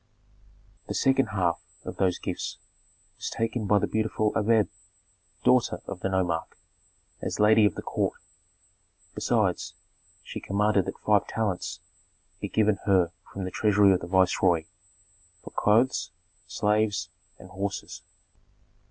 The 0.87 0.95
second 0.95 1.27
half 1.27 1.61
of 1.85 1.97
those 1.97 2.17
gifts 2.17 2.57
was 3.17 3.29
taken 3.29 3.67
by 3.67 3.77
the 3.77 3.85
beautiful 3.85 4.33
Abeb, 4.35 4.67
daughter 5.43 5.79
of 5.85 5.99
the 5.99 6.09
nomarch, 6.09 6.47
as 7.21 7.39
lady 7.39 7.67
of 7.67 7.75
the 7.75 7.83
court. 7.83 8.19
Besides, 9.13 9.75
she 10.23 10.39
commanded 10.39 10.85
that 10.85 10.97
five 10.97 11.27
talents 11.27 11.81
be 12.39 12.49
given 12.49 12.79
her 12.87 13.11
from 13.31 13.43
the 13.43 13.51
treasury 13.51 13.93
of 13.93 13.99
the 13.99 14.07
viceroy, 14.07 14.63
for 15.43 15.51
clothes, 15.51 16.09
slaves, 16.47 17.09
and 17.37 17.51
horses. 17.51 18.01